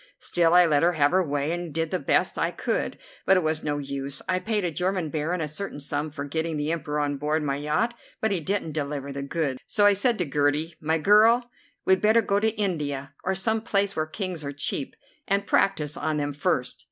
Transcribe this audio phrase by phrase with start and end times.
[0.17, 3.43] Still, I let her have her way and did the best I could, but it
[3.43, 4.19] was no use.
[4.27, 7.57] I paid a German Baron a certain sum for getting the Emperor on board my
[7.57, 9.59] yacht, but he didn't deliver the goods.
[9.67, 11.51] So I said to Gertie: 'My girl,
[11.85, 14.95] we'd better go to India, or some place where Kings are cheap,
[15.27, 16.79] and practise on them first.